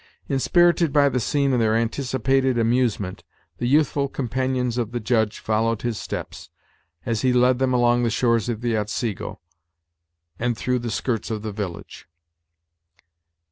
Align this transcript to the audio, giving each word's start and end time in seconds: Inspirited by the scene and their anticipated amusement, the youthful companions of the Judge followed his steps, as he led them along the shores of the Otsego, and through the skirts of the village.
Inspirited 0.27 0.91
by 0.91 1.09
the 1.09 1.19
scene 1.19 1.53
and 1.53 1.61
their 1.61 1.75
anticipated 1.75 2.57
amusement, 2.57 3.23
the 3.59 3.67
youthful 3.67 4.07
companions 4.07 4.79
of 4.79 4.93
the 4.93 4.99
Judge 4.99 5.37
followed 5.37 5.83
his 5.83 5.95
steps, 5.99 6.49
as 7.05 7.21
he 7.21 7.31
led 7.31 7.59
them 7.59 7.71
along 7.71 8.01
the 8.01 8.09
shores 8.09 8.49
of 8.49 8.61
the 8.61 8.75
Otsego, 8.75 9.39
and 10.39 10.57
through 10.57 10.79
the 10.79 10.89
skirts 10.89 11.29
of 11.29 11.43
the 11.43 11.51
village. 11.51 12.09